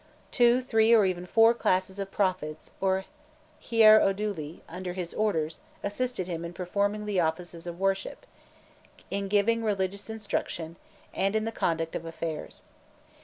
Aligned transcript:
Two, 0.31 0.63
three, 0.63 0.95
or 0.95 1.05
even 1.05 1.27
four 1.27 1.53
classes 1.53 1.99
of 1.99 2.09
prophets 2.09 2.71
or 2.81 3.05
heiroduli 3.61 4.61
under 4.67 4.93
his 4.93 5.13
orders 5.13 5.59
assisted 5.83 6.25
him 6.25 6.43
in 6.43 6.53
performing 6.53 7.05
the 7.05 7.19
offices 7.19 7.67
of 7.67 7.79
worship, 7.79 8.25
in 9.11 9.27
giving 9.27 9.63
religious 9.63 10.09
instruction, 10.09 10.75
and 11.13 11.35
in 11.35 11.45
the 11.45 11.51
conduct 11.51 11.95
of 11.95 12.03
affairs. 12.03 12.63